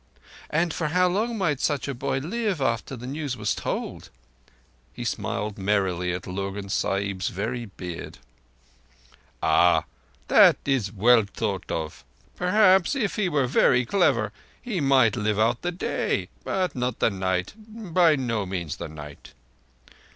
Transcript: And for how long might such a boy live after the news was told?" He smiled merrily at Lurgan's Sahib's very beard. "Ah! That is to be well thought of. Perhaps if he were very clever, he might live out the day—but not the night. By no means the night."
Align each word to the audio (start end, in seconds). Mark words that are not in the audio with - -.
And 0.49 0.73
for 0.73 0.87
how 0.87 1.07
long 1.07 1.37
might 1.37 1.59
such 1.59 1.87
a 1.87 1.93
boy 1.93 2.17
live 2.17 2.59
after 2.59 2.95
the 2.95 3.05
news 3.05 3.37
was 3.37 3.53
told?" 3.53 4.09
He 4.93 5.03
smiled 5.03 5.59
merrily 5.59 6.11
at 6.11 6.25
Lurgan's 6.25 6.73
Sahib's 6.73 7.27
very 7.27 7.65
beard. 7.65 8.17
"Ah! 9.43 9.83
That 10.27 10.57
is 10.65 10.87
to 10.87 10.93
be 10.93 11.01
well 11.01 11.25
thought 11.31 11.69
of. 11.69 12.03
Perhaps 12.35 12.95
if 12.95 13.15
he 13.15 13.29
were 13.29 13.45
very 13.45 13.85
clever, 13.85 14.33
he 14.59 14.81
might 14.81 15.15
live 15.15 15.37
out 15.37 15.61
the 15.61 15.71
day—but 15.71 16.73
not 16.73 16.97
the 16.97 17.11
night. 17.11 17.53
By 17.67 18.15
no 18.15 18.47
means 18.47 18.77
the 18.77 18.89
night." 18.89 19.33